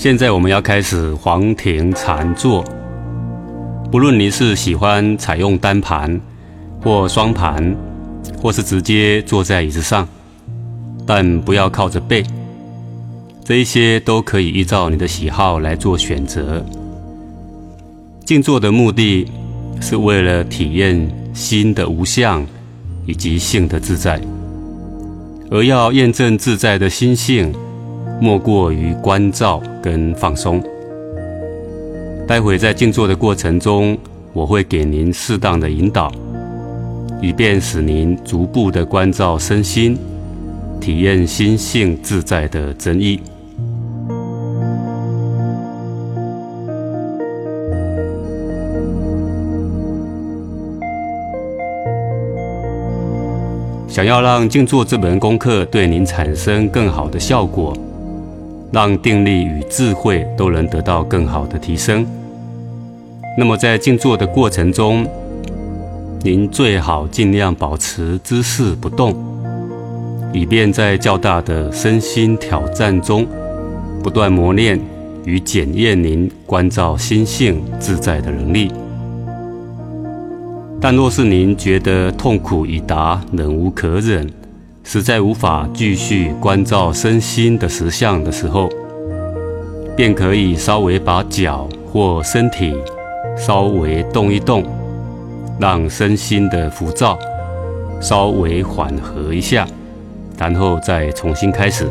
[0.00, 2.64] 现在我们要开始黄庭禅坐。
[3.92, 6.18] 不论你是喜欢采用单盘
[6.80, 7.76] 或双盘，
[8.40, 10.08] 或是直接坐在椅子上，
[11.06, 12.24] 但不要靠着背。
[13.44, 16.64] 这一些都可以依照你的喜好来做选择。
[18.24, 19.30] 静坐的目的
[19.82, 22.42] 是为了体验心的无相
[23.04, 24.18] 以及性的自在，
[25.50, 27.54] 而要验证自在的心性，
[28.20, 30.62] 莫过于关照跟放松。
[32.28, 33.96] 待会在静坐的过程中，
[34.32, 36.12] 我会给您适当的引导，
[37.20, 39.98] 以便使您逐步的关照身心，
[40.80, 43.20] 体验心性自在的真意。
[53.88, 57.76] 想要让静坐这门功课对您产生更好的效果，
[58.72, 62.06] 让定力与智慧都能得到更好的提升。
[63.38, 65.06] 那么在静坐的过程中，
[66.22, 69.14] 您最好尽量保持姿势不动，
[70.32, 73.26] 以便在较大的身心挑战中，
[74.02, 74.78] 不断磨练
[75.24, 78.70] 与检验您关照心性自在的能力。
[80.80, 84.26] 但若是您觉得痛苦已达，忍无可忍，
[84.82, 88.68] 实在无法继续关照身心的实相的时候，
[89.96, 92.74] 便可以稍微把脚或身体
[93.36, 94.64] 稍微动一动，
[95.60, 97.18] 让身心的浮躁
[98.00, 99.66] 稍微缓和一下，
[100.36, 101.86] 然后再重新开始。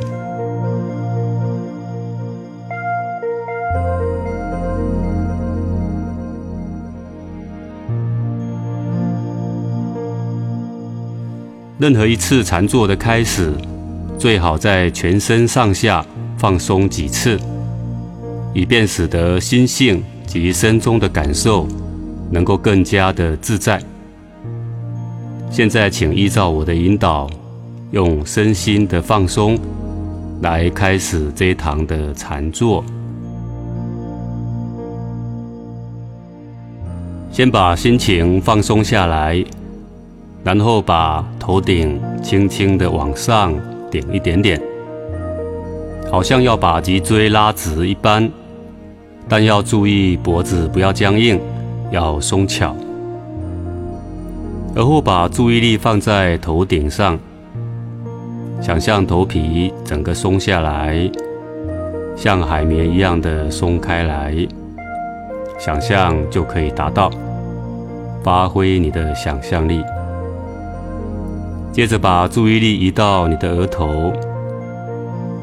[11.79, 13.53] 任何一次禅坐的开始，
[14.17, 16.05] 最好在全身上下
[16.37, 17.39] 放松几次，
[18.53, 21.65] 以便使得心性及身中的感受
[22.29, 23.81] 能够更加的自在。
[25.49, 27.29] 现在，请依照我的引导，
[27.91, 29.57] 用身心的放松
[30.41, 32.83] 来开始这一堂的禅坐。
[37.31, 39.41] 先把心情放松下来。
[40.43, 43.53] 然后把头顶轻轻的往上
[43.91, 44.59] 顶一点点，
[46.09, 48.31] 好像要把脊椎拉直一般，
[49.27, 51.39] 但要注意脖子不要僵硬，
[51.91, 52.75] 要松巧。
[54.75, 57.19] 而后把注意力放在头顶上，
[58.61, 61.09] 想象头皮整个松下来，
[62.15, 64.35] 像海绵一样的松开来，
[65.59, 67.11] 想象就可以达到。
[68.23, 69.83] 发挥你的想象力。
[71.79, 74.11] 接着把注意力移到你的额头，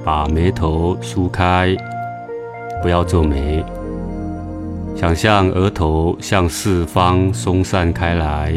[0.04, 1.74] 把眉头梳开，
[2.82, 3.64] 不要皱眉。
[4.94, 8.54] 想象额头向四方松散开来。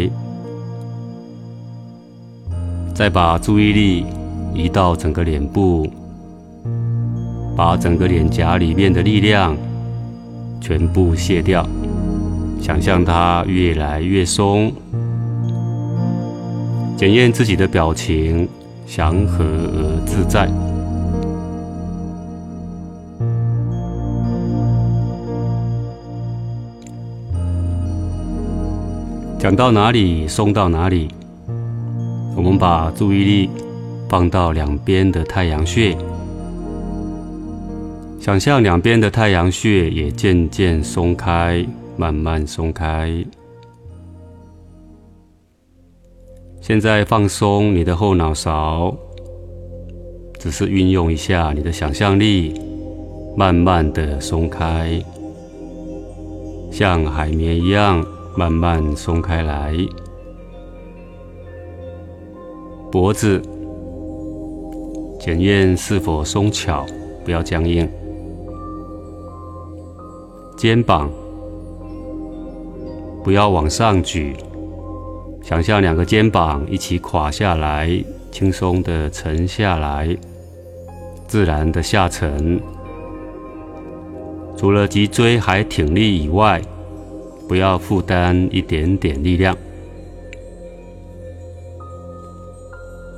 [2.94, 4.06] 再把注意力
[4.54, 5.90] 移到整个脸部，
[7.56, 9.56] 把整个脸颊里面的力量
[10.60, 11.66] 全部卸掉，
[12.62, 14.70] 想象它越来越松。
[17.00, 18.46] 检验自己的表情，
[18.86, 20.50] 祥和而自在。
[29.40, 31.08] 讲到哪里，松到哪里。
[32.36, 33.50] 我们把注意力
[34.10, 35.96] 放到两边的太阳穴，
[38.20, 41.66] 想象两边的太阳穴也渐渐松开，
[41.96, 43.24] 慢慢松开。
[46.62, 48.96] 现在放松你的后脑勺，
[50.38, 52.54] 只是运用一下你的想象力，
[53.36, 55.02] 慢慢的松开，
[56.70, 59.74] 像海绵一样慢慢松开来。
[62.92, 63.42] 脖子
[65.20, 66.86] 检验是否松巧，
[67.26, 67.90] 不要僵硬。
[70.56, 71.10] 肩膀
[73.24, 74.36] 不要往上举。
[75.42, 77.90] 想象两个肩膀一起垮下来，
[78.32, 80.16] 轻松的沉下来，
[81.28, 82.60] 自然的下沉。
[84.56, 86.62] 除了脊椎还挺立以外，
[87.48, 89.56] 不要负担一点点力量。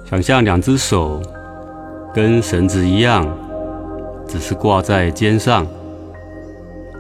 [0.10, 1.22] 想象两只手
[2.14, 3.28] 跟绳子一样，
[4.28, 5.68] 只是挂在肩上，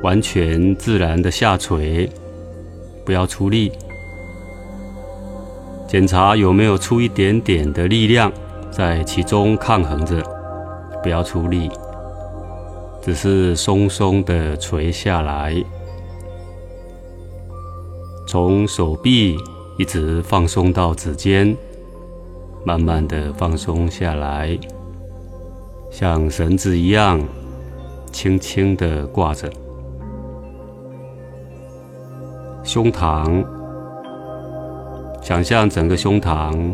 [0.01, 2.09] 完全自然的下垂，
[3.06, 3.71] 不要出力。
[5.91, 8.31] 检查有没有出一点点的力量
[8.71, 10.23] 在其中抗衡着，
[11.03, 11.69] 不要出力。
[13.01, 15.53] 只是松松的垂下来，
[18.25, 19.35] 从手臂
[19.77, 21.53] 一直放松到指尖，
[22.63, 24.57] 慢慢的放松下来，
[25.89, 27.21] 像绳子一样，
[28.13, 29.51] 轻轻的挂着。
[32.63, 33.44] 胸膛，
[35.21, 36.73] 想象整个胸膛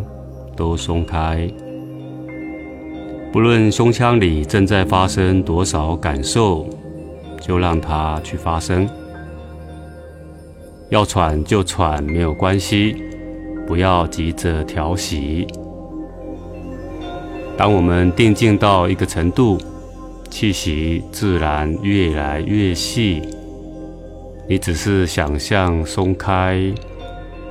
[0.56, 1.48] 都松开。
[3.32, 6.66] 不论胸腔里正在发生多少感受，
[7.42, 8.90] 就让它去发生。
[10.90, 12.96] 要喘就喘，没有关系，
[13.68, 15.46] 不要急着调息。
[17.58, 19.58] 当我们定静到一个程度，
[20.30, 23.22] 气息自然越来越细。
[24.48, 26.74] 你只是想象松开，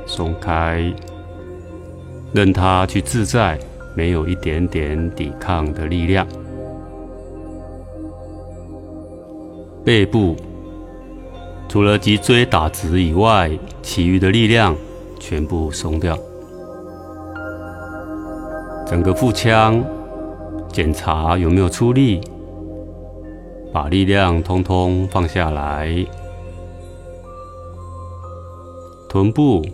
[0.07, 0.95] 松开，
[2.33, 3.59] 任它去自在。
[3.99, 6.27] 没有一点点抵抗的力量，
[9.83, 10.37] 背部
[11.67, 13.51] 除了脊椎打直以外，
[13.81, 14.77] 其余的力量
[15.19, 16.15] 全部松掉。
[18.87, 19.83] 整个腹腔
[20.69, 22.21] 检查有没有出力，
[23.73, 26.05] 把力量通通放下来。
[29.09, 29.65] 臀部。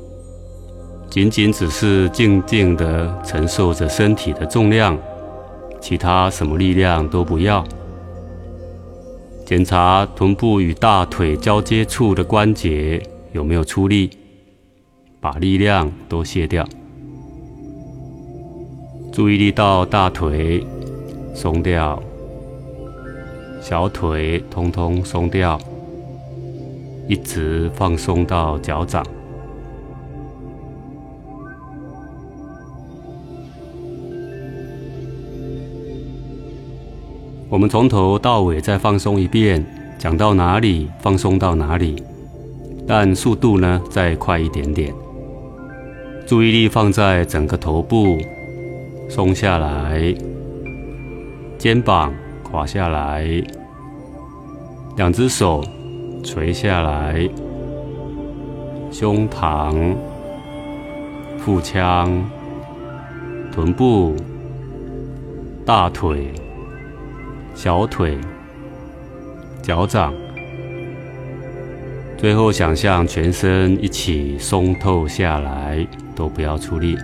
[1.13, 4.99] 仅仅只是静静的承受着身体的重量，
[5.79, 7.63] 其他什么力量都不要。
[9.45, 14.09] 检查臀部与大腿交接处的关节有没有出力，
[15.21, 16.67] 把力量都卸掉。
[19.13, 20.67] 注意力到大腿
[21.35, 22.03] 松掉，
[23.61, 25.61] 小腿通通松掉，
[27.07, 29.05] 一直放松到脚掌。
[37.53, 39.63] 我们从头到尾再放松一遍，
[39.99, 42.03] 讲到哪里放松到哪里，
[42.89, 44.91] 但速度呢再快一点点。
[46.27, 48.17] 注意力放在整个头部，
[49.07, 50.15] 松下来，
[51.59, 52.11] 肩膀
[52.43, 53.29] 垮下来，
[54.97, 55.63] 两只手
[56.25, 57.29] 垂下来，
[58.91, 59.95] 胸膛、
[61.37, 62.25] 腹腔、
[63.53, 64.17] 臀部、
[65.67, 66.33] 大腿。
[67.55, 68.19] 小腿、
[69.63, 70.13] 脚掌，
[72.17, 76.97] 最后想象全身一起松透下来，都不要出力。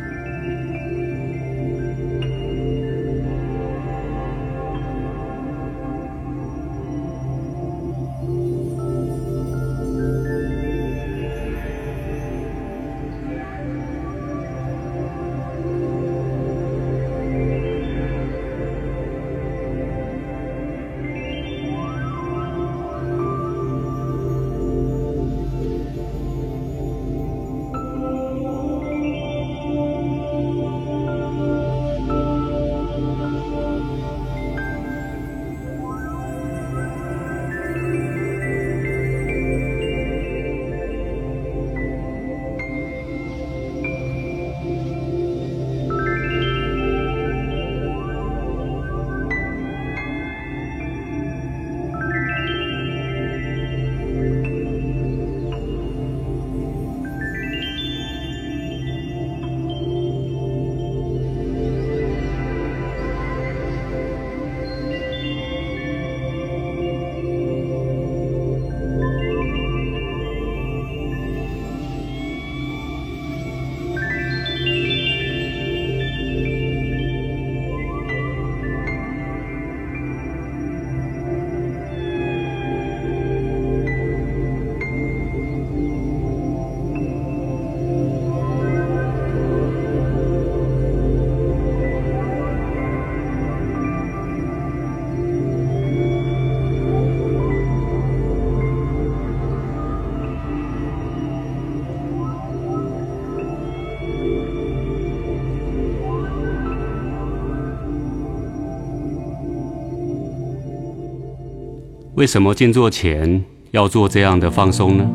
[112.19, 115.08] 为什么静坐前要做这样的放松呢？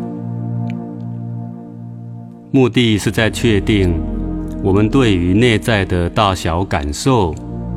[2.50, 3.94] 目的是在确定
[4.64, 7.36] 我们对于内在的大小感受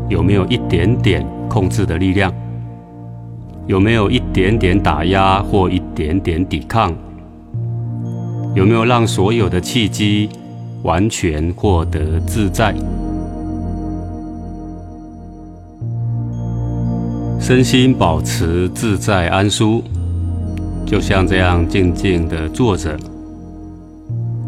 [0.09, 2.33] 有没有一点点控制的力量，
[3.67, 6.95] 有没有一点点打压或一点点抵抗，
[8.55, 10.29] 有没有让所有的契机
[10.85, 12.73] 完全获得自在。
[17.47, 19.81] 身心保持自在安舒，
[20.85, 22.97] 就像这样静静的坐着，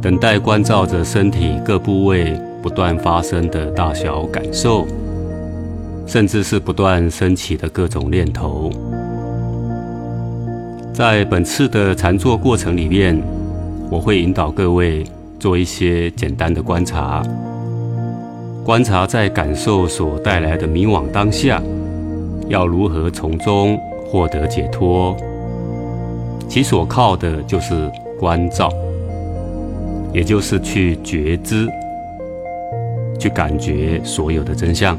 [0.02, 4.85] 等待关照着身体各部位不断发生的大小感受，
[6.09, 8.69] 甚至是不断升起的各种念头。
[10.93, 13.17] 在本次的禅坐过程里面，
[13.93, 15.05] 我会引导各位
[15.38, 17.23] 做一些简单的观察，
[18.64, 21.62] 观察在感受所带来的迷惘当下。
[22.49, 25.17] 要如何从中获得解脱？
[26.49, 28.73] 其所靠的就是关照，
[30.14, 31.69] 也就是去觉知、
[33.19, 34.99] 去感觉所有的真相。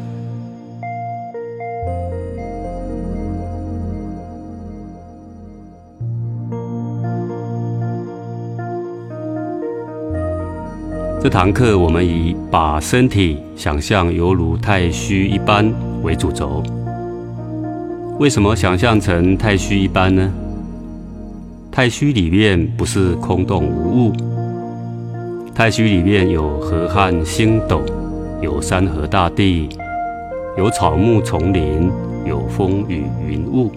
[11.21, 15.69] 这堂课我们以把身体想象犹如太虚一般
[16.03, 16.63] 为主轴。
[18.19, 20.29] 为什么想象成太虚一般呢？
[21.71, 24.13] 太虚里面不是空洞无物，
[25.55, 27.81] 太虚里面有河汉星斗，
[28.41, 29.69] 有山河大地，
[30.57, 31.89] 有草木丛林，
[32.25, 33.71] 有风雨云雾。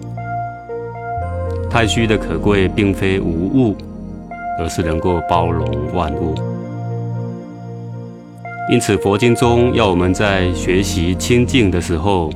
[1.69, 3.77] 太虚的可贵，并非无物，
[4.59, 6.35] 而是能够包容万物。
[8.69, 12.29] 因此，佛经中要我们在学习清净的时候。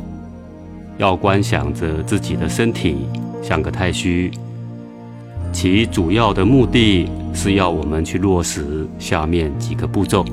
[0.97, 2.97] 要观想着自己的身体
[3.41, 4.31] 像个太虚，
[5.53, 10.25] 其主要的目的是要我们去落实下面几个步骤。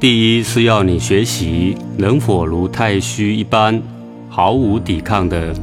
[0.00, 3.80] 第一是要你学习能否如太虚一般，
[4.28, 5.54] 毫无抵抗的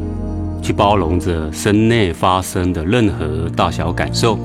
[0.61, 4.39] 去包容着身内发生的任何大小感受。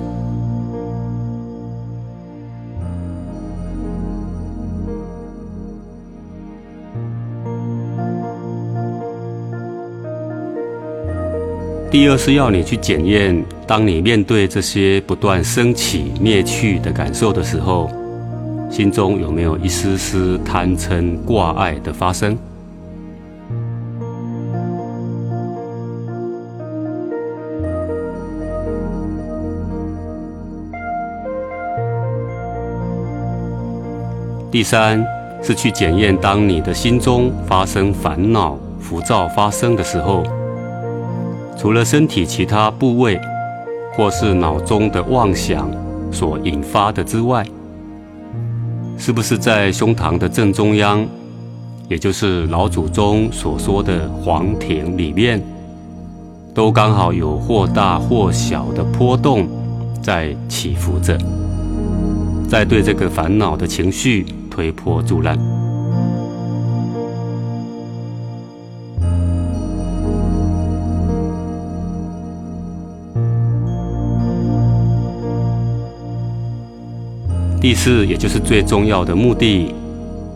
[11.95, 17.89] 第二是要你去检验，当你面对这些不断升起灭去的感受的时候，
[18.69, 22.37] 心中有没有一丝丝贪嗔挂碍的发生？
[34.51, 35.01] 第三
[35.41, 40.25] 是去检验，当你的心中发生烦恼、浮躁发生的时候。
[41.57, 43.19] 除了身体其他部位，
[43.95, 45.71] 或是脑中的妄想
[46.11, 47.45] 所引发的之外，
[48.99, 51.07] 是不是在胸膛的正中央，
[51.89, 55.43] 也就是老祖宗所说的黄庭里面，
[56.53, 59.49] 都刚好有或大或小的波动
[60.03, 61.17] 在起伏着，
[62.49, 65.64] 在对这个烦恼的情绪推波助澜。
[77.65, 79.75] 第四，也就是最重要的目的，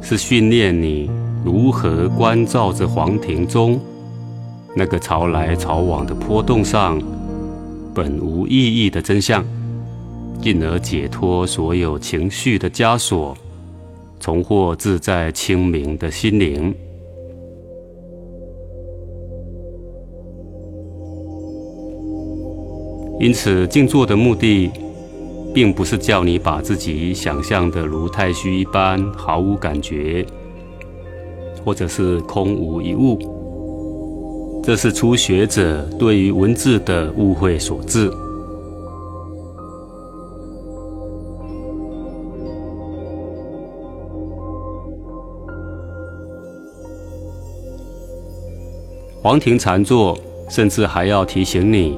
[0.00, 1.10] 是训练你
[1.44, 3.78] 如何关照着黄庭中
[4.74, 6.98] 那个潮来潮往的波动上
[7.94, 9.44] 本无意义的真相，
[10.40, 13.36] 进而解脱所有情绪的枷锁，
[14.18, 16.74] 重获自在清明的心灵。
[23.20, 24.70] 因此，静坐的目的。
[25.54, 30.24] 并不是叫你把自己想象的如太虚一般毫无感觉，
[31.64, 33.18] 或者是空无一物，
[34.62, 38.10] 这是初学者对于文字的误会所致。
[49.20, 50.16] 黄庭禅坐，
[50.48, 51.96] 甚至还要提醒你。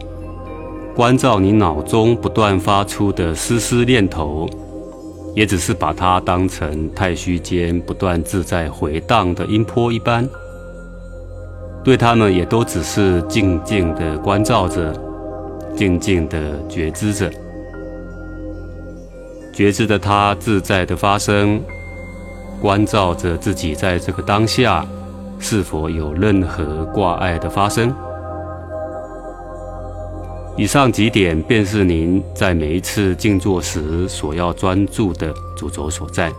[0.95, 4.49] 关照你脑中不断发出的丝丝念头，
[5.35, 10.29] 也只是把它当成太虚间不断自在回荡的音波一般，
[11.83, 14.93] 对他们也都只是静静的关照着，
[15.75, 17.31] 静静的觉知着，
[19.55, 21.63] 觉知的它自在的发生，
[22.61, 24.85] 关照着自己在这个当下
[25.39, 27.95] 是否有任何挂碍的发生。
[30.61, 36.31] 以上几点便是您在每一次静坐时所要专注的主轴所在。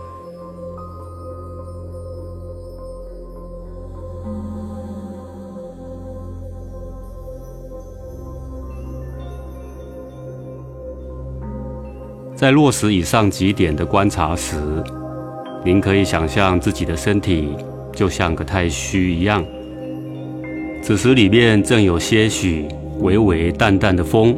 [12.36, 14.56] 在落实以上几点的观察时，
[15.64, 17.56] 您可以想象自己的身体
[17.92, 19.44] 就像个太虚一样，
[20.80, 22.68] 此时里面正有些许
[23.02, 24.36] 微微淡淡的风，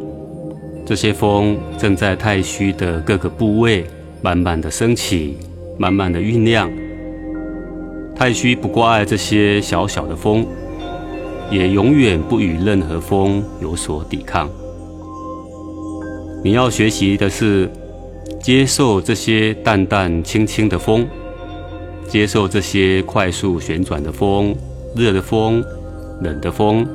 [0.85, 3.85] 这些风正在太虚的各个部位
[4.21, 5.37] 慢慢的升起，
[5.77, 6.69] 慢慢的酝酿。
[8.15, 10.45] 太虚不挂碍这些小小的风，
[11.49, 14.49] 也永远不与任何风有所抵抗。
[16.43, 17.69] 你要学习的是。
[18.41, 21.07] 接受这些淡淡轻轻的风，
[22.07, 24.55] 接受这些快速旋转的风、
[24.95, 25.63] 热的风、
[26.21, 26.87] 冷的风，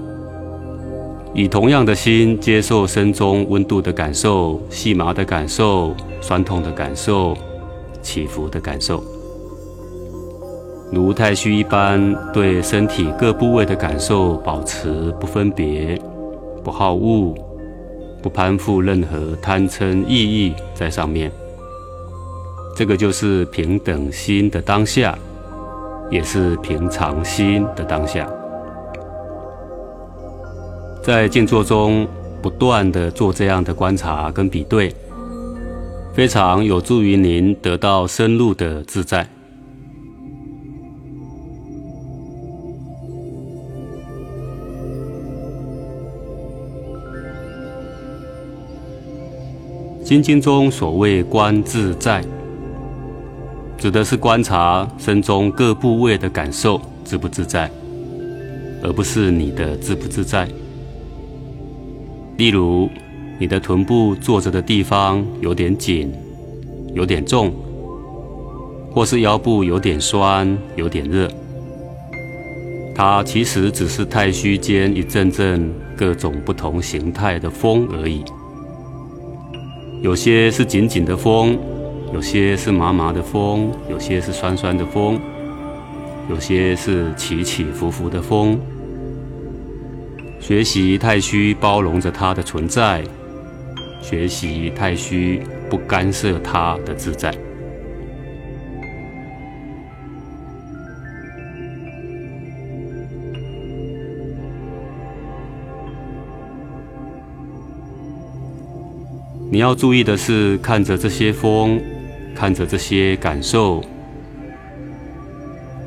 [1.33, 7.37] 以同样的心接受身中温度的感受、细麻的感受、酸痛的感受、
[8.03, 9.03] 起伏的感受，
[10.91, 15.97] 如太虚一般，对身体各部位的感受保持不分别、
[16.65, 17.33] 不好恶、
[18.21, 21.31] 不攀附任何贪嗔意义在上面。
[22.75, 25.17] 这个就是平等心的当下，
[26.11, 28.29] 也是平常心的当下。
[31.03, 32.07] 在静坐中
[32.43, 34.95] 不断的做这样的观察跟比对，
[36.15, 39.27] 非常有助于您得到深入的自在。
[50.05, 52.23] 心经中所谓观自在。
[53.79, 57.71] 指的是观察身中各部位的感受自不自在，
[58.83, 60.47] 而不是你的自不自在。
[62.41, 62.89] 例如，
[63.39, 66.11] 你的臀部坐着的地方有点紧、
[66.95, 67.53] 有点重，
[68.91, 71.29] 或是腰部有点酸、有点热，
[72.97, 78.25] 它其实只是太虚间一阵阵各种不同形态的风而已。
[80.01, 81.59] 有些是紧紧的风。
[82.15, 85.21] 有些是麻麻的风，有些是酸酸的风，
[86.31, 88.59] 有些是起起伏伏的风。
[90.41, 93.05] 学习太虚包容着它的存在，
[94.03, 97.33] 学习太虚不干涉它的自在。
[109.53, 111.81] 你要注意的是，看着这些风。
[112.33, 113.85] 看着这些感受，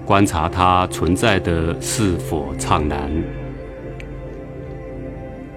[0.05, 3.42] 观察它存在的是否畅然。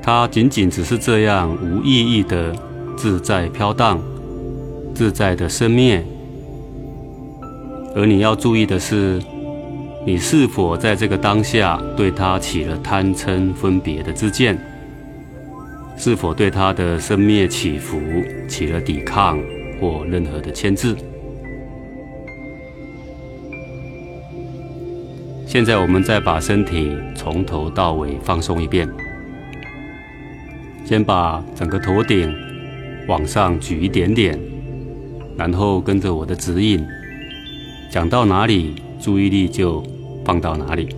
[0.06, 2.54] 它仅仅只是这样无意义的
[2.96, 4.00] 自在飘荡，
[4.94, 6.00] 自在的生灭。
[7.92, 9.20] 而你要注意的是，
[10.06, 14.56] 你是否在这个当下对它起了贪嗔分别的之见？
[15.96, 17.98] 是否对它的生灭起伏
[18.48, 19.36] 起了抵抗？
[19.80, 20.94] 或任何的牵制。
[25.44, 28.88] 现在我们再把身体从头到尾放松一遍，
[30.86, 32.32] 先把整个头顶
[33.08, 34.38] 往上举一点点，
[35.36, 36.86] 然后跟着我的指引，
[37.90, 39.82] 讲到哪里，注意力就
[40.24, 40.94] 放到哪里。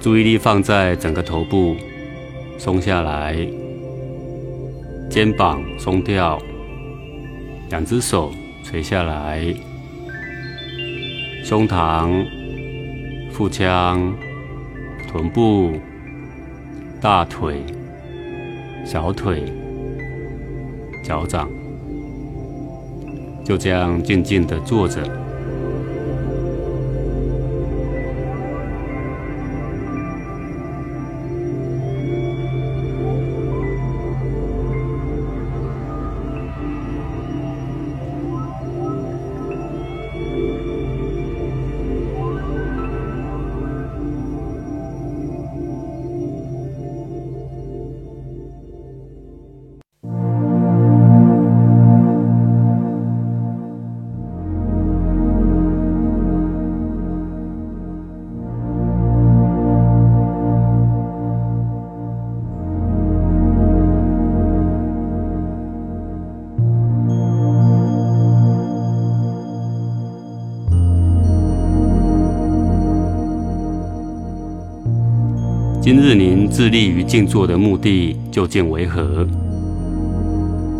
[0.00, 1.76] 注意力放在整个头部，
[2.58, 3.36] 松下来。
[5.08, 6.36] 肩膀松掉，
[7.68, 8.32] 两只手
[8.64, 9.54] 垂下来，
[11.44, 12.26] 胸膛、
[13.30, 14.12] 腹腔、
[15.08, 15.72] 臀部、
[17.00, 17.64] 大腿、
[18.84, 19.50] 小腿、
[21.02, 21.48] 脚掌，
[23.42, 25.02] 就这样静静地坐着。
[75.92, 79.26] 今日您致力于静坐的目的究竟为何？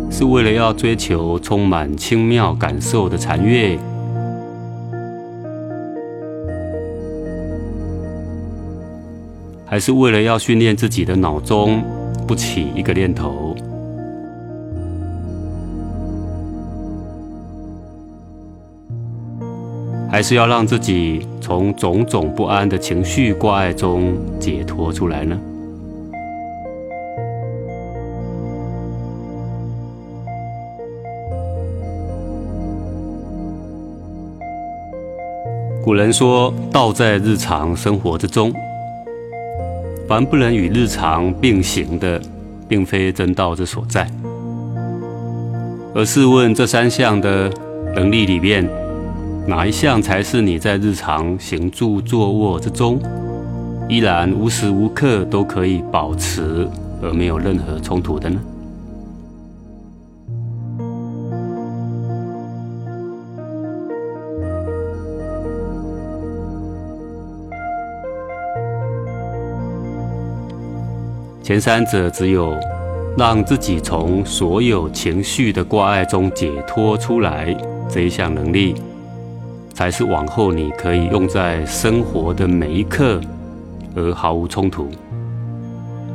[0.09, 3.77] 是为了要追求充满轻妙感受的禅悦，
[9.65, 11.83] 还是为了要训练自己的脑中
[12.25, 13.40] 不起一个念头？
[20.11, 25.39] 还是要让自己从种种不安的情绪挂碍中解脱出来呢？
[35.81, 38.51] 古人说：“道在日常生活之中。”
[40.09, 42.21] 凡不能与日常并行的，
[42.67, 44.05] 并非真道之所在。
[45.95, 47.49] 而试问，这三项的
[47.95, 48.67] 能力里面，
[49.51, 52.97] 哪一项才是你在日常行住坐卧之中，
[53.89, 56.65] 依然无时无刻都可以保持
[57.03, 58.39] 而没有任何冲突的呢？
[71.43, 72.55] 前三者只有
[73.17, 77.53] 让自己从所有情绪的挂碍中解脱出来
[77.89, 78.75] 这一项能力，
[79.81, 83.19] 才是往后你可以用在生活的每一刻
[83.95, 84.87] 而毫无冲突，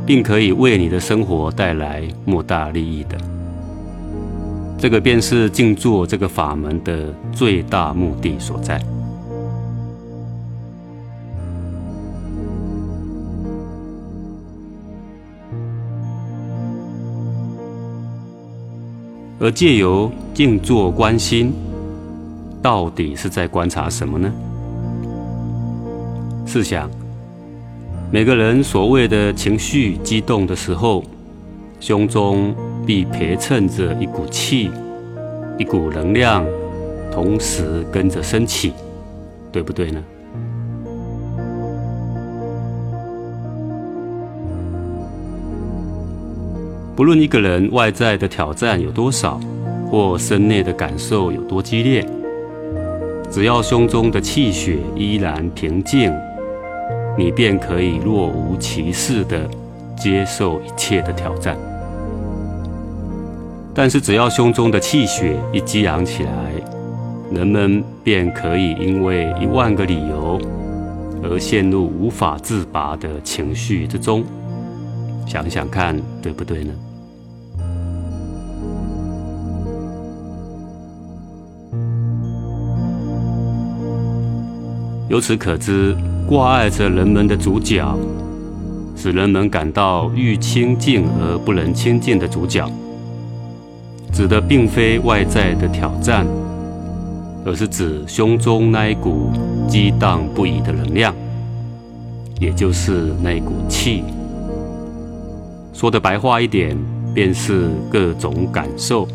[0.07, 3.19] 并可以为你的生活带来莫大利益的。
[4.79, 8.81] 这个便是静坐这个法门的最大目的所在。
[19.41, 21.53] 而借由静坐观心，
[22.63, 24.33] 到底是在观察什么呢？
[26.47, 26.89] 试想，
[28.11, 31.03] 每个人所谓的情绪激动的时候，
[31.81, 32.55] 胸中
[32.87, 34.71] 必陪衬着一股气，
[35.59, 36.45] 一股能量，
[37.13, 38.73] 同时跟着升起，
[39.51, 40.03] 对不对呢？
[46.95, 49.39] 不论一个人外在的挑战有多少，
[49.91, 52.07] 或身内的感受有多激烈，
[53.31, 56.13] 只要胸中的气血依然平静，
[57.19, 59.49] 你便可以若无其事地
[59.97, 61.57] 接受一切的挑战。
[63.75, 66.31] 但是，只要胸中的气血一激昂起来，
[67.31, 70.41] 人们便可以因为一万个理由
[71.23, 74.25] 而陷入无法自拔的情绪之中。
[75.27, 76.73] 想想看，对不对呢？
[85.09, 87.97] 由此可知，挂碍着人们的主角，
[88.97, 92.69] 使人们感到欲亲近而不能亲近的主角，
[94.13, 96.27] 指的并非外在的挑战，
[97.45, 99.31] 而是指胸中那一股
[99.69, 101.15] 激荡不已的能量，
[102.41, 104.03] 也就是那股气。
[105.73, 106.77] 说的白话一点，
[107.15, 109.07] 便是各种感受。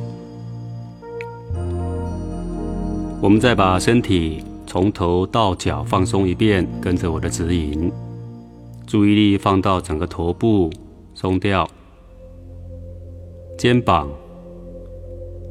[3.19, 4.45] 我们再把身体。
[4.71, 7.91] 从头到脚放松一遍，跟着我的指引，
[8.87, 10.69] 注意力放到整个头部
[11.13, 11.67] 松掉，
[13.57, 14.07] 肩膀，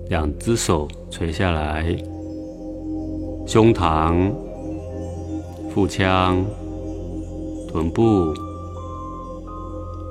[0.08, 1.94] 两只手垂下来，
[3.46, 4.32] 胸膛、
[5.68, 6.42] 腹腔、
[7.68, 8.32] 臀部、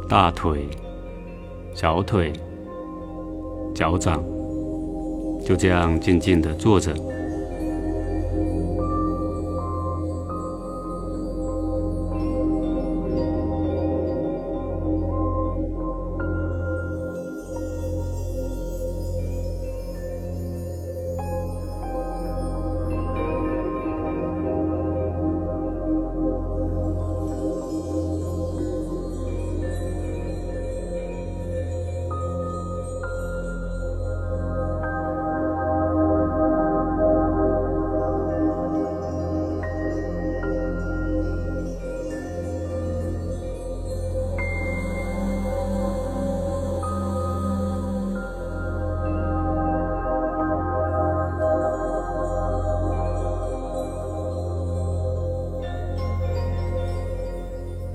[0.07, 0.67] 大腿、
[1.73, 2.31] 小腿、
[3.73, 4.23] 脚掌，
[5.43, 6.93] 就这样静静的坐着。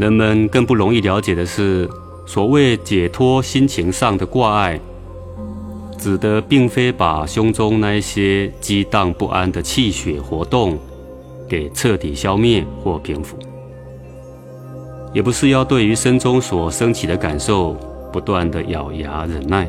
[0.04, 1.88] 人们更不容易了解的是，
[2.26, 4.78] 所谓解脱心情上的挂碍，
[5.96, 10.78] 指的并非把胸中那些激荡不安的气血活动
[11.48, 13.38] 给彻底消灭或平复，
[15.14, 17.74] 也不是要对于身中所升起的感受
[18.12, 19.66] 不断的咬牙忍耐，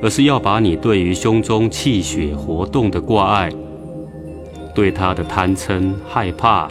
[0.00, 3.50] 而是要把你对于胸中气血活动的挂碍，
[4.76, 6.68] 对他的贪嗔害怕。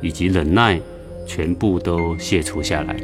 [0.00, 0.80] 以及忍耐，
[1.26, 2.96] 全部都卸除下来。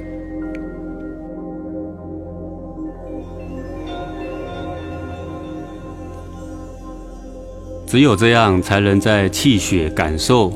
[7.87, 10.51] 只有这样，才能在气血感受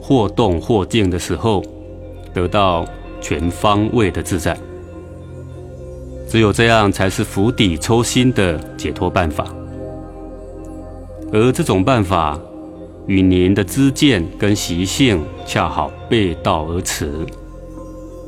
[0.00, 1.60] 或动或静的时候，
[2.32, 2.86] 得到
[3.20, 4.56] 全方位的自在。
[6.28, 9.44] 只有这样，才是釜底抽薪的解脱办法。
[11.32, 12.38] 而这种办法，
[13.08, 17.10] 与您的知见跟习性恰好背道而驰，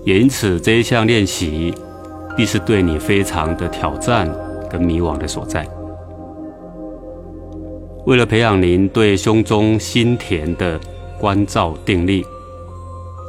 [0.06, 1.74] 也因此这一项练习，
[2.34, 4.26] 必是对你非常的挑战
[4.70, 5.68] 跟迷惘的所在。
[8.06, 10.80] 为了培养您对胸中心田的
[11.20, 12.24] 关照定力，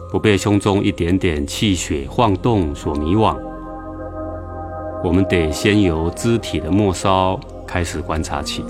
[0.10, 3.38] 不被胸中一点点气血晃动所迷惘，
[5.04, 7.38] 我们得先由肢体的末梢
[7.68, 8.64] 开始观察起。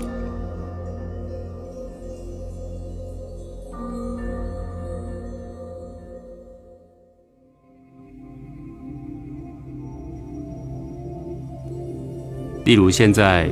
[12.64, 13.48] 例如现在。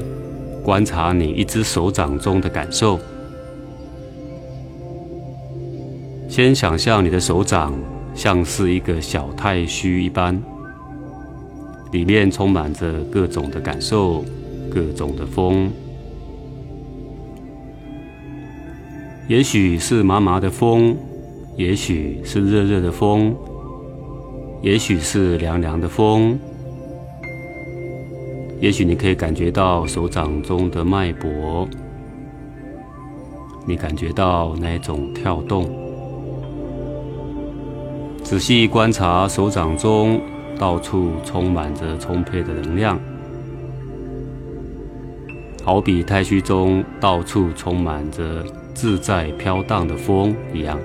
[0.62, 3.00] 观察你一只手掌中的感受，
[6.28, 7.72] 先想象你的手掌
[8.14, 10.38] 像是一个小太虚一般，
[11.92, 14.22] 里面充满着各种的感受，
[14.70, 15.72] 各种的风，
[19.28, 20.94] 也许是麻麻的风，
[21.56, 23.34] 也许是热热的风，
[24.60, 26.38] 也许是凉凉的风。
[28.60, 31.66] 也许你可以感觉到手掌中的脉搏，
[33.66, 35.66] 你感觉到那种跳动。
[38.22, 40.20] 仔细观察手掌中
[40.58, 43.00] 到处充满着充沛的能量，
[45.64, 48.44] 好比太虚中到处充满着
[48.74, 50.78] 自在飘荡的风一样。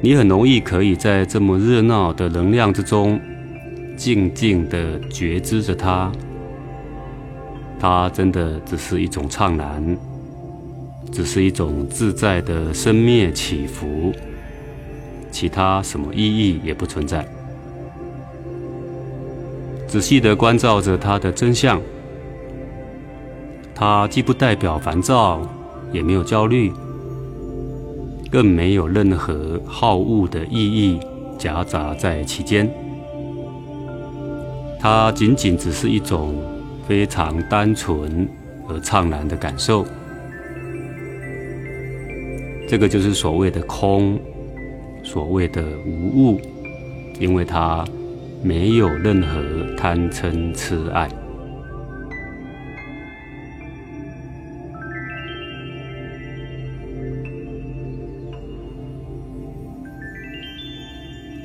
[0.00, 3.20] 你很容易可以在这么热闹的能量之中。
[3.98, 6.10] 静静的觉知着它，
[7.80, 9.98] 它真的只是一种怅然，
[11.10, 14.12] 只是一种自在的生灭起伏，
[15.32, 17.26] 其他什么意义也不存在。
[19.88, 21.82] 仔细的关照着它的真相，
[23.74, 25.42] 它既不代表烦躁，
[25.92, 26.72] 也没有焦虑，
[28.30, 31.00] 更没有任何好恶的意义
[31.36, 32.72] 夹杂在其间。
[34.80, 36.36] 它仅仅只是一种
[36.86, 38.28] 非常单纯
[38.68, 39.84] 而怅然的感受，
[42.68, 44.18] 这个就是所谓的空，
[45.02, 46.40] 所谓的无物，
[47.18, 47.84] 因为它
[48.42, 51.08] 没有任何贪嗔痴爱。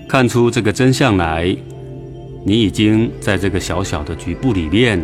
[0.07, 1.57] 看出这个真相来。
[2.45, 5.01] 你已经在这个小小的局部里面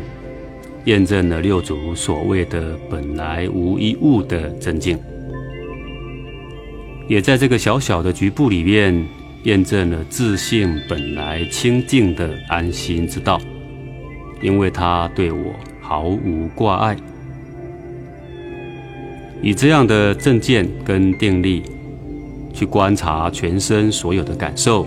[0.86, 5.00] 验证了六祖所谓的“本来无一物”的真境，
[7.08, 9.08] 也在这个小小的局部里面
[9.44, 13.40] 验证了自信本来清净的安心之道，
[14.42, 16.98] 因为他对我毫无挂碍。
[19.42, 21.64] 以这样的正见跟定力
[22.54, 24.86] 去观察全身所有的感受。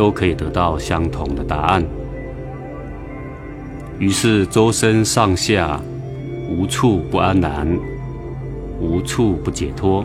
[0.00, 1.84] 都可以得到相同的答案。
[3.98, 5.78] 于是周身上下
[6.48, 7.68] 无处不安然，
[8.80, 10.02] 无处不解脱。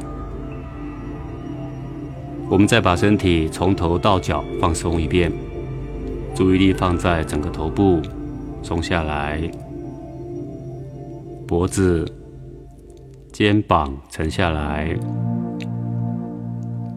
[2.49, 5.31] 我们再把身体从头到脚放松一遍，
[6.36, 8.01] 注意力放在整个头部，
[8.62, 9.49] 松下来，
[11.47, 12.05] 脖子、
[13.31, 14.93] 肩膀沉下来，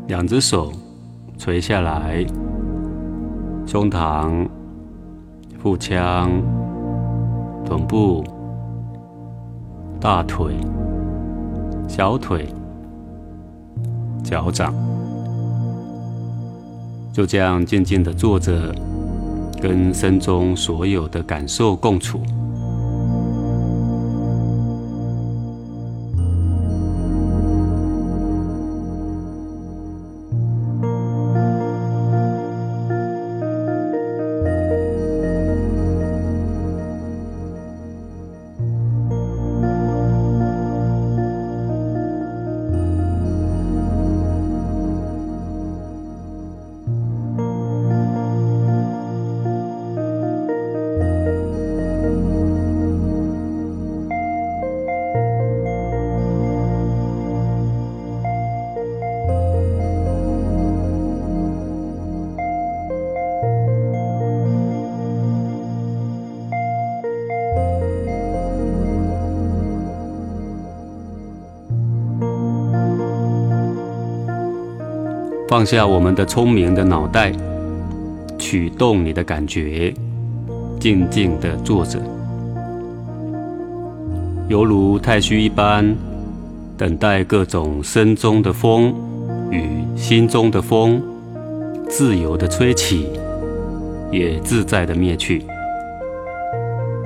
[0.08, 0.72] 两只手
[1.38, 2.26] 垂下来。
[3.70, 4.48] 胸膛、
[5.62, 6.30] 腹腔、
[7.66, 8.24] 臀部、
[10.00, 10.56] 大腿、
[11.86, 12.48] 小腿、
[14.24, 14.72] 脚掌，
[17.12, 18.74] 就这样静静的坐着，
[19.60, 22.22] 跟身中所有的感受共处。
[75.58, 77.32] 放下我们的聪明的脑袋，
[78.38, 79.92] 驱动你的感觉，
[80.78, 81.98] 静静的坐着，
[84.46, 85.96] 犹如太虚一般，
[86.76, 88.94] 等待各种身中的风
[89.50, 91.02] 与心中的风
[91.88, 93.08] 自由的吹起，
[94.12, 95.44] 也自在的灭去。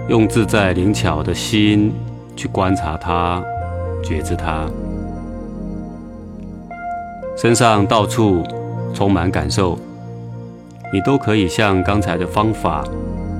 [0.08, 1.90] 用自在灵巧的心
[2.36, 3.42] 去观察它，
[4.04, 4.68] 觉知它。
[7.42, 8.40] 身上到处
[8.94, 9.76] 充满感受，
[10.92, 12.84] 你都可以像刚才的方法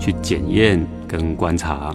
[0.01, 1.95] 去检验跟观察。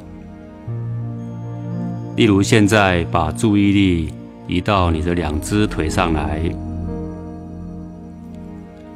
[2.16, 4.14] 例如，现在把注意力
[4.48, 6.42] 移到你的两只腿上来，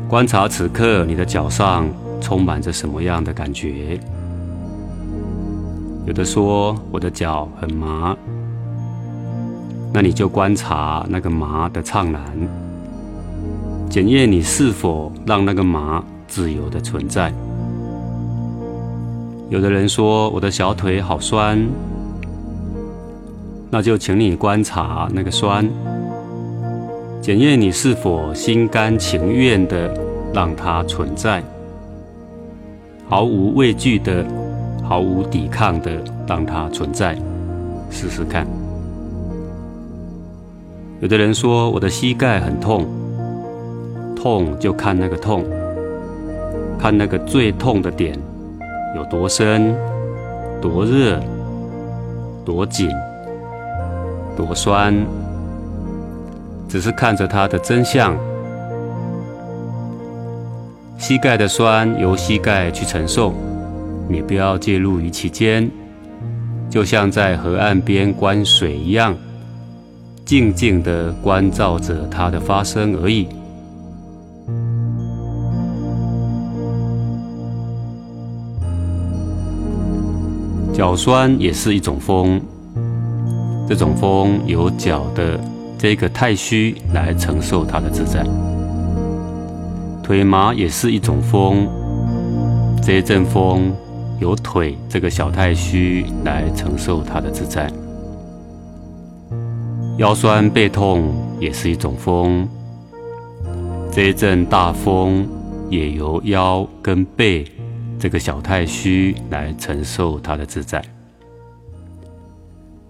[0.07, 1.89] 观察此刻你的脚上
[2.21, 3.99] 充满着什么样的感觉。
[6.05, 8.15] 有的说我的脚很麻，
[9.91, 12.70] 那你就观察那个麻的怅然。
[13.91, 17.29] 检验你是否让那个麻自由的存在。
[19.49, 21.61] 有的人说我的小腿好酸，
[23.69, 25.69] 那就请你观察那个酸，
[27.21, 29.93] 检验你是否心甘情愿的
[30.33, 31.43] 让它存在，
[33.09, 34.25] 毫无畏惧的、
[34.87, 35.91] 毫无抵抗的
[36.25, 37.13] 让它存在，
[37.89, 38.47] 试试看。
[41.01, 42.87] 有的人说我的膝盖很痛。
[44.21, 45.43] 痛就看那个痛，
[46.77, 48.15] 看那个最痛的点
[48.95, 49.75] 有多深、
[50.61, 51.19] 多热、
[52.45, 52.87] 多紧、
[54.37, 54.95] 多酸，
[56.69, 58.15] 只是看着它的真相。
[60.99, 63.33] 膝盖的酸由膝盖去承受，
[64.07, 65.67] 你不要介入于其间，
[66.69, 69.15] 就像在河岸边观水一样，
[70.23, 73.27] 静静地关照着它的发生而已。
[80.81, 82.41] 脚酸也是一种风，
[83.69, 85.39] 这种风由脚的
[85.77, 88.25] 这个太虚来承受它的自在。
[90.01, 91.67] 腿麻也是一种风，
[92.81, 93.71] 这一阵风
[94.19, 97.71] 由腿这个小太虚来承受它的自在。
[99.99, 102.49] 腰酸背痛也是一种风，
[103.91, 105.27] 这一阵大风
[105.69, 107.45] 也由腰跟背。
[108.01, 110.83] 这个小太虚来承受它的自在，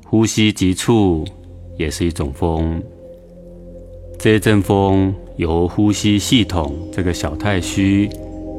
[0.05, 1.25] 呼吸急促
[1.75, 2.81] 也是一种风。
[4.17, 8.09] 这一阵风由呼吸系统这个小太虚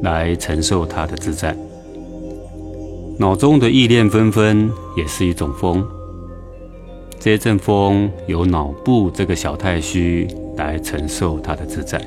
[0.03, 1.57] 来承受它的自在。
[3.17, 5.83] 脑中的意念纷纷也是一种风。
[7.19, 11.99] 这一阵风由脑部这个小太虚来承受它的自在。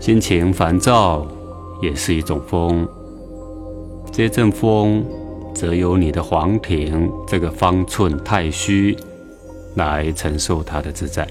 [0.00, 1.24] 心情烦躁。
[1.82, 2.86] 也是一种风，
[4.12, 5.04] 这阵风
[5.52, 8.96] 则由你的黄庭这个方寸太虚
[9.74, 11.26] 来承受它的自在。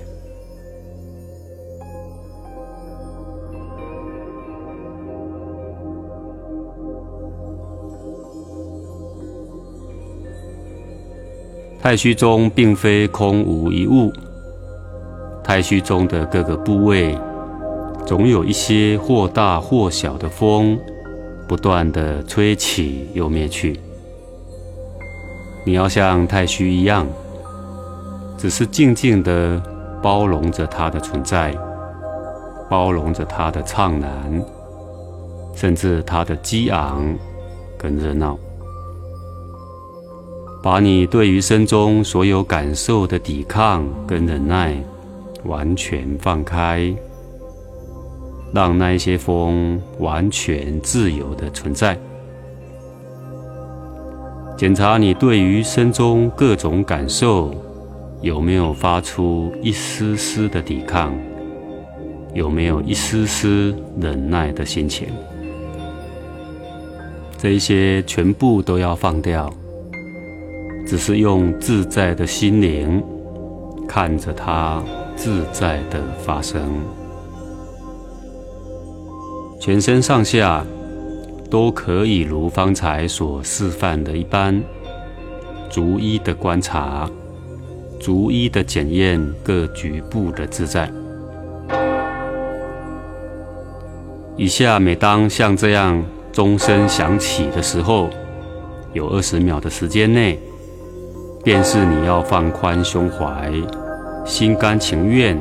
[11.81, 14.11] 太虚中并非空无一物，
[15.43, 17.17] 太虚中的各个部位。
[18.05, 20.77] 总有一些或大或小的风，
[21.47, 23.79] 不断的吹起又灭去。
[25.63, 27.07] 你要像太虚一样，
[28.37, 29.61] 只是静静的
[30.01, 31.55] 包容着它的存在，
[32.69, 34.43] 包容着它的怅然，
[35.53, 37.15] 甚至它的激昂
[37.77, 38.37] 跟热闹，
[40.63, 44.75] 把你对于身中所有感受的抵抗跟忍耐
[45.45, 46.93] 完全放开。
[48.53, 51.97] 让那一些风完全自由的存在。
[54.57, 57.51] 检查你对于身中各种感受
[58.21, 61.13] 有没有发出一丝丝的抵抗，
[62.33, 65.07] 有没有一丝丝忍耐的心情。
[67.37, 69.51] 这一些全部都要放掉，
[70.85, 73.03] 只是用自在的心灵
[73.87, 74.83] 看着它
[75.15, 76.61] 自在的发生。
[79.61, 80.65] 全身上下
[81.47, 84.59] 都可以如方才所示范的一般，
[85.69, 87.07] 逐一的观察，
[87.99, 90.91] 逐一的检验各局部的自在。
[94.35, 98.09] 以下每当像这样钟声响起的时候，
[98.93, 100.39] 有二十秒的时间内，
[101.43, 103.53] 便是你要放宽胸怀，
[104.25, 105.37] 心甘情愿。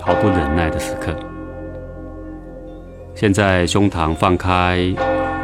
[0.00, 1.12] 毫不忍耐的时刻。
[3.16, 4.76] 现在胸膛放开，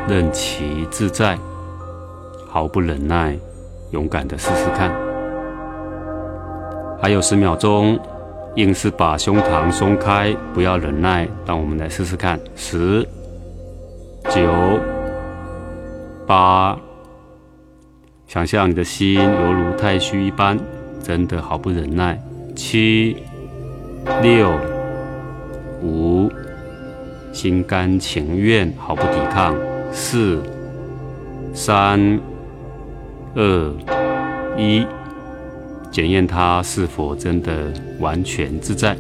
[0.07, 1.39] 任其自在，
[2.47, 3.35] 毫不忍耐，
[3.93, 4.93] 勇敢的试试看。
[7.01, 7.99] 还有十秒钟，
[8.57, 11.27] 硬是把胸膛松开，不要忍耐。
[11.47, 13.09] 让我们来试试看：十、
[14.29, 14.53] 九、
[16.27, 16.77] 八。
[18.27, 20.59] 想象你的心犹如太虚一般，
[21.03, 22.23] 真的毫不忍耐。
[22.55, 23.17] 七、
[24.21, 24.51] 六、
[25.83, 26.31] 五。
[27.33, 29.57] 心甘情愿，毫不抵抗。
[29.91, 30.43] 四、
[31.53, 32.21] 三、
[33.35, 33.75] 二、
[34.57, 34.87] 一，
[35.91, 38.97] 检验他是否真的完全自在。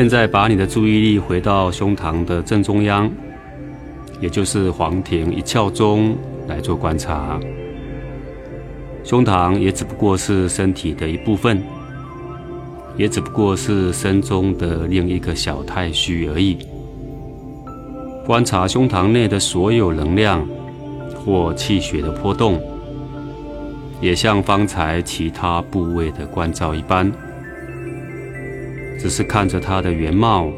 [0.00, 3.12] 现在把你的注意力回到胸膛的正中央，
[4.18, 6.16] 也就是黄庭一窍中
[6.48, 7.38] 来做观察。
[9.04, 11.62] 胸膛也只不过是身体的一部分，
[12.96, 16.56] 也只不过是身中的另一个小太虚而已。
[18.24, 20.48] 观察胸膛内的所有能量
[21.14, 22.58] 或气血的波动，
[24.00, 27.12] 也像方才其他部位的关照一般。
[29.00, 30.52] 只是看着它的原貌，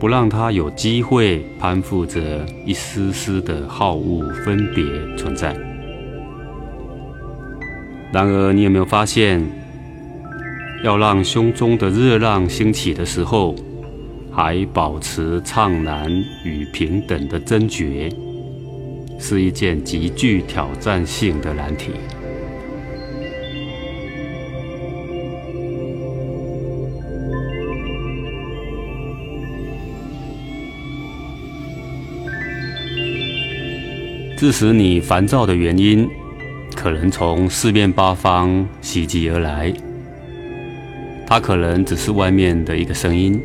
[0.00, 4.84] 不让它有机会攀附着一丝丝的好恶分别
[5.16, 5.56] 存在。
[8.12, 9.40] 然而，你有没有发现，
[10.82, 13.54] 要让胸中的热浪兴起的时候，
[14.32, 16.10] 还保持畅然
[16.44, 18.10] 与平等的真觉，
[19.20, 21.92] 是一件极具挑战性的难题。
[34.38, 36.08] 致使你烦躁的原因，
[36.76, 39.74] 可能从四面八方袭击而来。
[41.26, 43.42] 它可能只是外面的一个声音，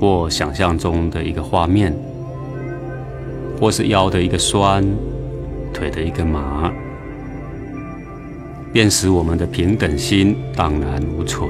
[0.00, 1.94] 或想象中的一个画面，
[3.60, 4.82] 或是腰的一个酸，
[5.70, 6.72] 腿的一个麻，
[8.72, 11.46] 便使我们的平等心荡然无存。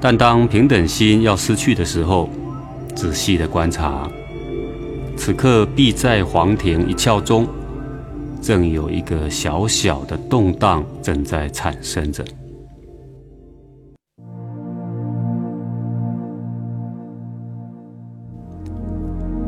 [0.00, 2.28] 但当平等心要失去的时候，
[2.96, 4.10] 仔细的观察。
[5.16, 7.46] 此刻，必在黄庭一窍中，
[8.42, 12.22] 正有一个小小的动荡正在产生着。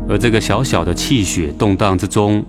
[0.09, 2.43] 而这个小小的气血动荡之中，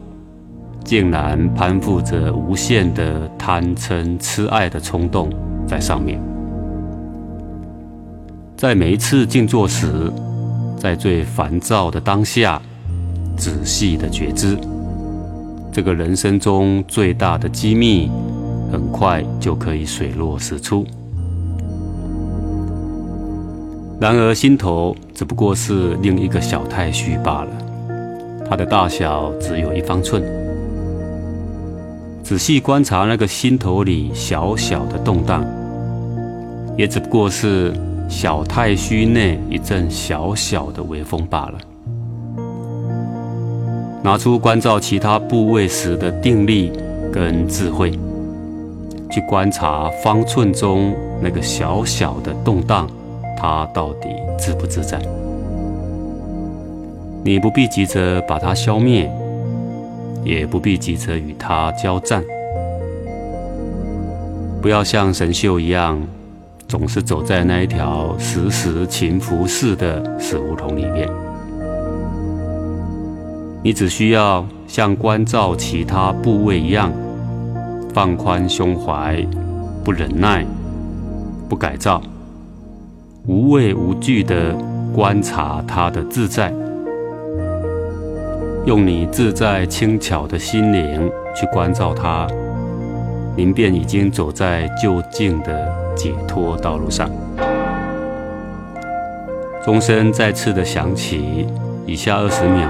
[0.85, 5.29] 竟然攀附着无限的贪嗔痴爱的冲动
[5.67, 6.21] 在上面。
[8.55, 10.13] 在每一次静坐时，
[10.77, 12.61] 在最烦躁的当下。
[13.37, 14.57] 仔细的觉知，
[15.71, 18.09] 这个人生中最大的机密，
[18.71, 20.85] 很快就可以水落石出。
[23.99, 27.51] 然而，心头只不过是另一个小太虚罢了，
[28.49, 30.23] 它的大小只有一方寸。
[32.23, 35.45] 仔细观察那个心头里小小的动荡，
[36.77, 37.73] 也只不过是
[38.09, 41.57] 小太虚内一阵小小的微风罢了。
[44.07, 46.71] 拿出关照其他部位时的定力
[47.11, 47.91] 跟智慧，
[49.11, 52.89] 去观察方寸中那个小小的动荡，
[53.35, 54.07] 它到底
[54.39, 54.97] 自不自在？
[57.21, 59.11] 你不必急着把它消灭，
[60.23, 62.23] 也不必急着与它交战。
[64.61, 66.01] 不要像神秀一样，
[66.65, 71.09] 总是走在那一条时时勤拂拭的死胡同里面。
[73.63, 76.91] 你只需要像关照其他部位一样，
[77.93, 79.25] 放宽胸怀，
[79.83, 80.45] 不忍耐，
[81.49, 82.01] 不改造，
[83.25, 84.55] 无畏无惧地
[84.93, 86.53] 观察它的自在，
[88.65, 92.27] 用你自在轻巧的心灵去关照它
[93.35, 97.09] 您便已经走在就近的解脱道路上。
[99.63, 101.45] 钟声再次的响起，
[101.85, 102.69] 以下二十秒，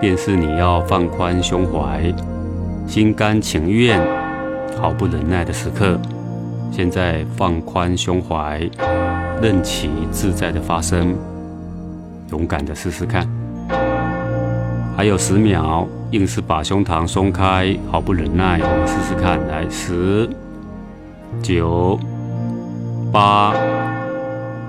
[0.00, 2.12] 便是你要放宽胸怀、
[2.86, 4.00] 心甘情愿、
[4.78, 5.98] 毫不忍耐的时刻。
[6.70, 8.60] 现在放宽胸怀，
[9.40, 11.14] 任其自在的发生，
[12.30, 13.26] 勇敢的试试看。
[14.94, 18.58] 还有十秒，硬是把胸膛松开，毫不忍耐。
[18.60, 20.28] 我们试试看，来，十、
[21.40, 21.98] 九、
[23.10, 23.54] 八，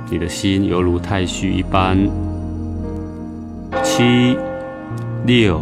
[0.10, 1.98] 你的心犹如太虚一般。
[3.84, 4.38] 七、
[5.28, 5.60] 六、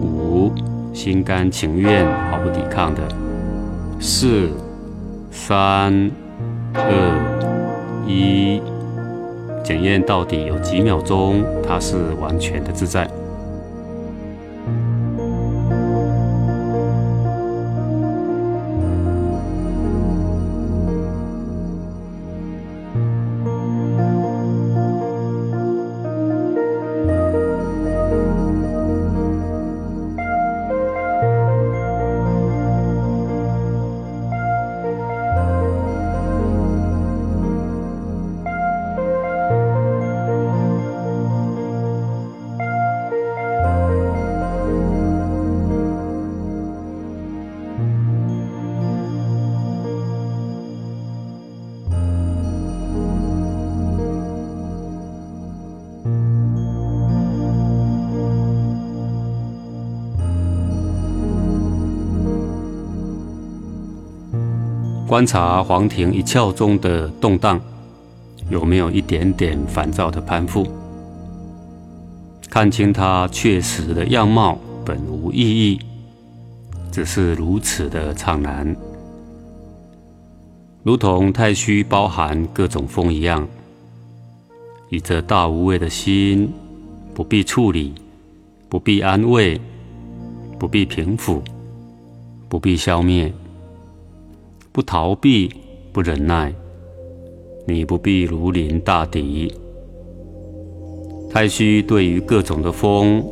[0.00, 0.50] 五，
[0.94, 3.02] 心甘情愿，毫不抵抗的。
[4.00, 4.48] 四、
[5.30, 6.10] 三、
[6.72, 8.62] 二、一，
[9.62, 13.06] 检验到底有几秒钟，它是完全的自在。
[65.18, 67.60] 观察皇庭一窍中的动荡，
[68.50, 70.64] 有没有一点点烦躁的攀附？
[72.48, 75.80] 看清他确实的样貌，本无意义，
[76.92, 78.76] 只是如此的苍然，
[80.84, 83.44] 如同太虚包含各种风一样。
[84.88, 86.48] 以这大无畏的心，
[87.12, 87.92] 不必处理，
[88.68, 89.60] 不必安慰，
[90.60, 91.40] 不必平抚，
[92.48, 93.34] 不必消灭。
[94.72, 95.52] 不逃避，
[95.92, 96.54] 不忍耐，
[97.66, 99.52] 你不必如临大敌。
[101.30, 103.24] 太虚对于各种的风，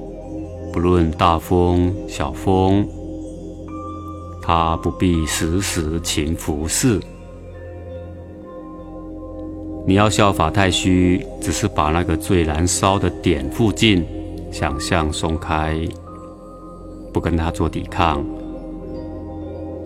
[0.73, 2.87] 不论大风小风，
[4.43, 7.01] 他不必时时勤拂拭。
[9.87, 14.05] 你要效法太虚，只是把那个最燃烧的点附近
[14.51, 15.81] 想象松开，
[17.13, 18.25] 不跟他做抵抗。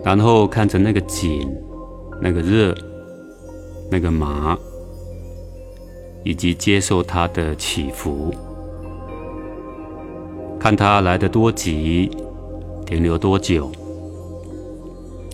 [0.03, 1.47] 然后看着那个紧、
[2.19, 2.75] 那个热、
[3.89, 4.57] 那个麻，
[6.23, 8.33] 以及接受它的起伏，
[10.59, 12.09] 看它来得多急，
[12.85, 13.71] 停留多久，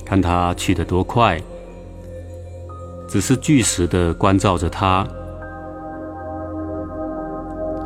[0.05, 1.41] 看它去得多快，
[3.07, 5.07] 只是据实的关照着它。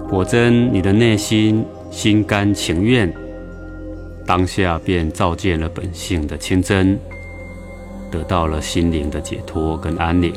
[0.09, 3.13] 果真，你的内心心甘情愿。
[4.31, 6.97] 当下便照见了本性的清真，
[8.09, 10.33] 得到了心灵的解脱跟安宁。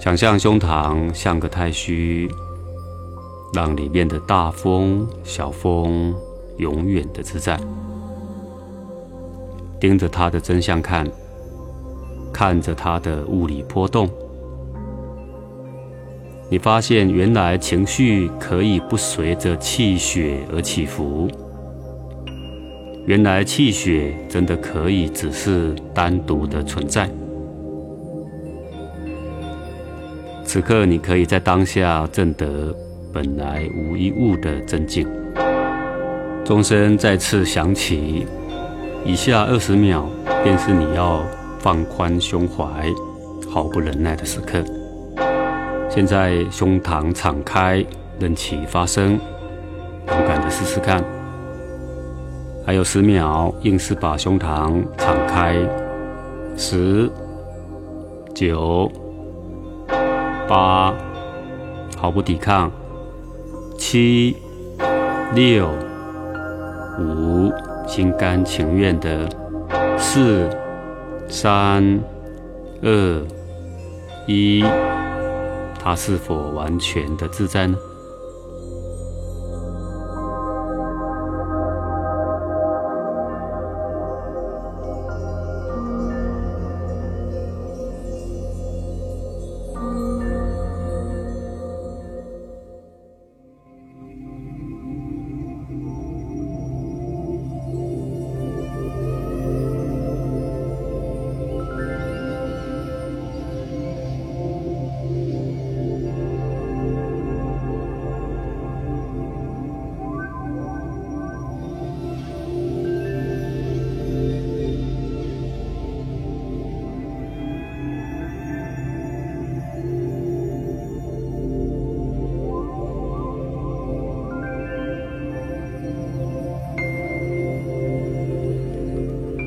[0.00, 2.30] 想象胸膛像个太虚，
[3.52, 6.14] 让里面的大风、小风
[6.56, 7.60] 永远的自在。
[9.78, 11.06] 盯着它的真相看，
[12.32, 14.08] 看着它的物理波动。
[16.50, 21.28] 你发现，原来情绪可以不随着气血而起伏。
[23.06, 27.08] 原来气血真的可以只是单独的存在。
[30.44, 32.74] 此刻，你可以在当下证得
[33.12, 35.08] 本来无一物的真境。
[36.44, 38.26] 钟声再次响起，
[39.04, 40.08] 以下二十秒
[40.42, 41.24] 便是你要
[41.58, 42.86] 放宽胸怀、
[43.50, 44.62] 毫不忍耐的时刻。
[45.94, 47.86] 现在胸膛敞开，
[48.18, 51.00] 任其发生，勇敢的试试看。
[52.66, 55.54] 还有十秒，硬是把胸膛敞开。
[56.56, 57.08] 十、
[58.34, 58.90] 九、
[60.48, 60.92] 八，
[61.96, 62.68] 毫不抵抗。
[63.78, 64.36] 七、
[65.32, 65.68] 六、
[66.98, 67.52] 五，
[67.86, 69.28] 心甘情愿的。
[69.96, 70.50] 四、
[71.28, 72.00] 三、
[72.82, 73.22] 二、
[74.26, 74.64] 一。
[75.84, 77.76] 他是否完全的自在呢？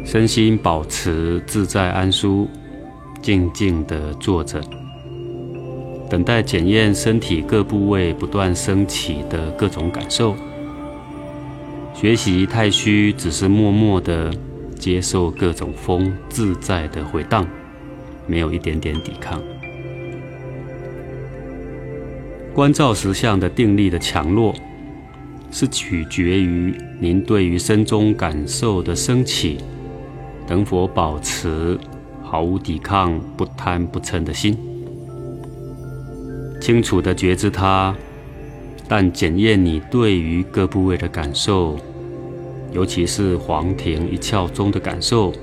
[0.08, 2.48] 身心保持自在安舒，
[3.22, 4.62] 静静的坐着，
[6.10, 10.34] 等待检验身体各部位不断升起的各种感受。
[11.94, 14.34] 学习太虚，只是默默的
[14.80, 17.46] 接受各种风自在的回荡，
[18.26, 19.44] 没有一点点抵抗。
[22.54, 24.56] 观照实相的定力的强弱，
[25.52, 29.58] 是取决于您对于身中感受的升起，
[30.48, 31.78] 能否保持
[32.24, 34.58] 毫无抵抗、不贪不嗔的心，
[36.62, 37.94] 清楚的觉知它，
[38.88, 41.78] 但检验你对于各部位的感受，
[42.72, 45.34] 尤其是黄庭一窍中的感受，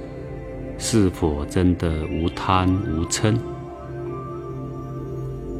[0.79, 3.35] 是否真的无贪无嗔。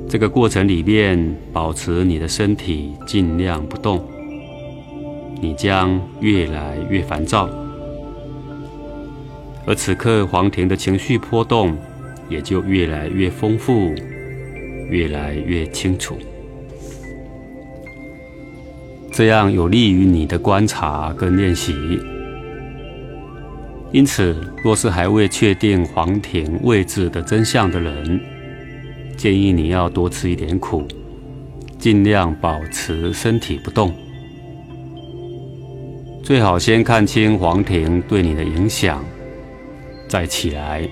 [0.09, 4.03] 这个过程里面，保持你的身体尽量不动，
[5.41, 7.49] 你将越来越烦躁，
[9.67, 11.77] 而此刻黄庭的情绪波动
[12.29, 13.95] 也就越来越丰富，
[14.91, 16.19] 越来越清楚。
[19.11, 21.75] 这样有利于你的观察跟练习。
[23.93, 28.21] 因此，若是还未确定黄庭位置的真相的人，
[29.17, 30.87] 建议你要多吃一点苦，
[31.79, 33.95] 尽量保持身体不动。
[36.25, 39.05] 最好先看清黄庭对你的影响，
[40.15, 40.89] 再起来，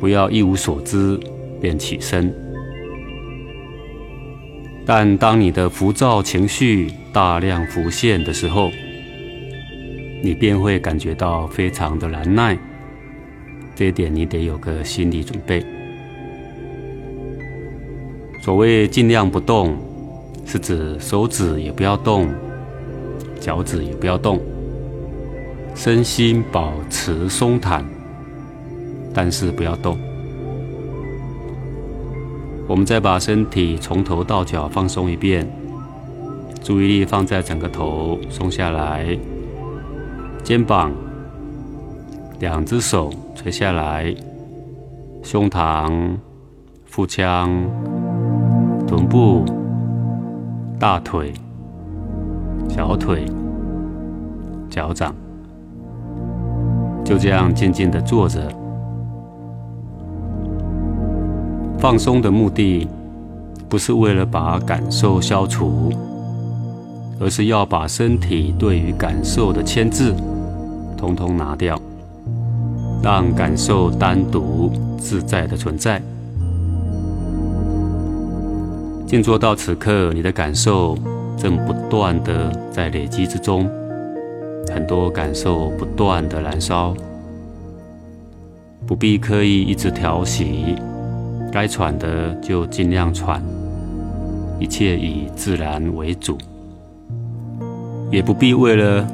[0.00, 1.20] 不要一无所知
[1.60, 2.34] 便起身。
[4.86, 8.70] 但当你的浮躁情绪大量浮现的时候，
[10.22, 12.56] 你便会感觉到非常的难耐。
[13.76, 15.62] 这一点你得有个心理准备。
[18.40, 19.76] 所谓尽量不动，
[20.46, 22.26] 是指手指也不要动，
[23.38, 24.40] 脚趾也不要动，
[25.74, 27.84] 身心保持松坦，
[29.12, 29.98] 但是不要动。
[32.66, 35.46] 我们再把身体从头到脚放松一遍，
[36.62, 39.18] 注意力放在整个头松下来，
[40.42, 40.92] 肩膀，
[42.38, 44.14] 两只手垂下来，
[45.22, 46.16] 胸膛、
[46.84, 47.50] 腹腔。
[48.86, 49.44] 臀部、
[50.80, 51.32] 大腿、
[52.68, 53.24] 小腿、
[54.68, 55.14] 脚掌，
[57.04, 58.59] 就这样静静的坐着。
[61.80, 62.86] 放松的目的，
[63.66, 65.90] 不是为了把感受消除，
[67.18, 70.14] 而是要把身体对于感受的牵制，
[70.94, 71.80] 通通拿掉，
[73.02, 76.02] 让感受单独自在的存在。
[79.06, 80.98] 静坐到此刻，你的感受
[81.34, 83.66] 正不断的在累积之中，
[84.70, 86.94] 很多感受不断的燃烧，
[88.86, 90.76] 不必刻意一直调息，
[91.52, 93.42] 该喘的就尽量喘，
[94.58, 96.38] 一切以自然为主，
[98.10, 99.06] 也不必为了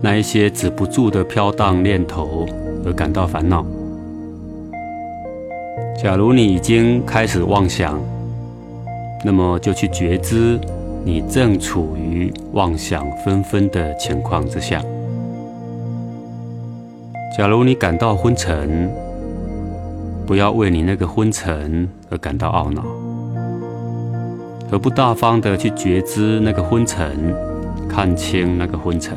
[0.00, 2.46] 那一些止不住的飘荡念头
[2.84, 3.66] 而感到烦恼。
[6.00, 8.00] 假如你已经开始妄想，
[9.24, 10.58] 那么就去觉知，
[11.04, 14.80] 你正处于妄想纷纷的情况之下。
[17.36, 18.90] 假如你感到昏沉，
[20.30, 22.84] 不要为你那个昏沉而感到懊恼，
[24.70, 27.34] 而不大方的去觉知那个昏沉，
[27.88, 29.16] 看清那个昏沉，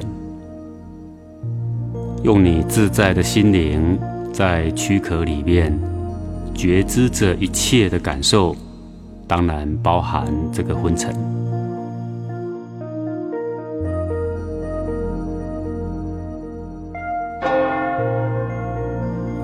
[2.23, 3.95] 用你自在的心灵
[4.33, 5.79] 在躯壳里面
[6.55, 8.55] 觉知着一切的感受。
[9.27, 11.13] 当然包含这个昏沉。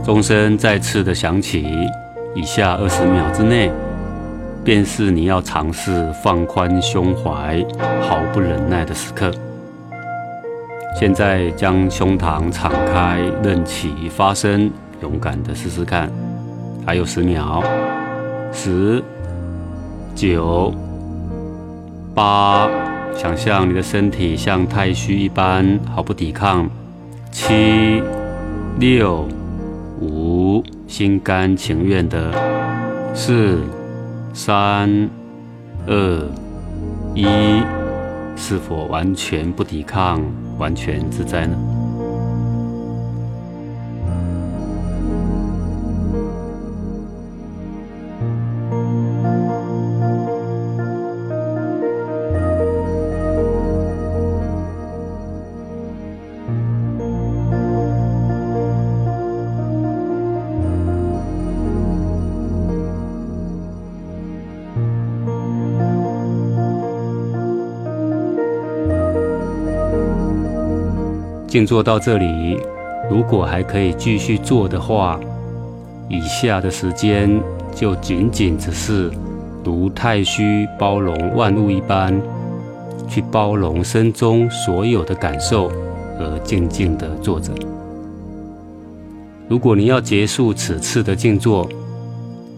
[0.09, 1.87] 钟声再次的响起，
[2.33, 3.71] 以下二十秒之内，
[4.63, 7.63] 便是你要尝试放宽胸怀、
[8.01, 9.31] 毫不忍耐的时刻。
[10.99, 14.71] 现在将胸膛敞开，任其发生，
[15.03, 16.09] 勇敢的试试看。
[16.83, 17.63] 还有十秒，
[18.51, 19.03] 十。
[20.15, 20.73] 九、
[22.15, 22.67] 八，
[23.15, 26.67] 想象你的身体像太虚一般，毫不抵抗。
[27.31, 28.01] 七、
[28.79, 29.27] 六、
[30.01, 32.31] 五，心甘情愿的。
[33.13, 33.57] 四、
[34.33, 35.09] 三、
[35.87, 36.27] 二、
[37.15, 37.25] 一，
[38.35, 40.21] 是否完全不抵抗，
[40.57, 41.78] 完全自在呢？
[71.49, 72.59] 静坐到这里，
[73.09, 75.19] 如果还可以继续做的话，
[76.07, 77.41] 以下的时间
[77.73, 79.09] 就仅仅只是
[79.63, 82.13] 如太虚包容万物一般，
[83.09, 85.71] 去包容身中所有的感受，
[86.19, 87.51] 而静静的坐着。
[89.47, 91.67] 如果你要结束此次的静坐，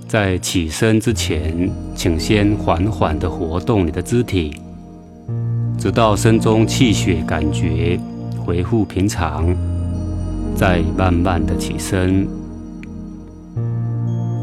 [0.06, 4.54] 在起身之前，请先缓缓地活动你的肢体，
[5.78, 7.98] 直到身中气血感觉。
[8.46, 9.56] 回复平常，
[10.56, 12.28] 再慢慢的起身。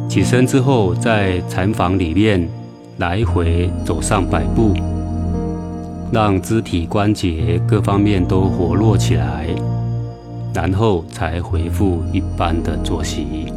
[0.08, 2.48] 起身之后，在禅房里面
[2.96, 4.74] 来回走上百步，
[6.10, 9.48] 让肢体关节各方面都活络起来，
[10.54, 13.52] 然后才回复一般的作息。